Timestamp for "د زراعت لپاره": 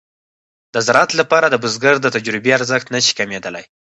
0.73-1.47